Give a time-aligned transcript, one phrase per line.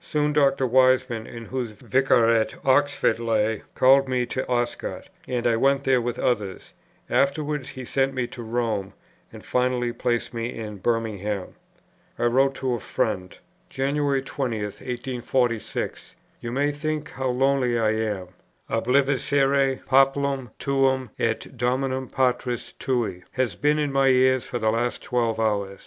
[0.00, 0.68] Soon, Dr.
[0.68, 6.16] Wiseman, in whose Vicariate Oxford lay, called me to Oscott; and I went there with
[6.16, 6.74] others;
[7.10, 8.92] afterwards he sent me to Rome,
[9.32, 11.56] and finally placed me in Birmingham.
[12.20, 13.36] I wrote to a friend:
[13.68, 16.14] "January 20, 1846.
[16.40, 18.28] You may think how lonely I am.
[18.70, 25.02] 'Obliviscere populum tuum et domum patris tui,' has been in my ears for the last
[25.02, 25.82] twelve hours.